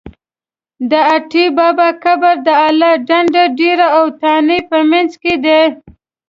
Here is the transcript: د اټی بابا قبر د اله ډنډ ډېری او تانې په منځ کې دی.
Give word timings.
د 0.89 0.93
اټی 1.15 1.45
بابا 1.57 1.89
قبر 2.03 2.35
د 2.47 2.49
اله 2.67 2.91
ډنډ 3.07 3.33
ډېری 3.57 3.87
او 3.97 4.05
تانې 4.21 4.59
په 4.69 4.77
منځ 4.91 5.11
کې 5.21 5.33
دی. 5.45 5.61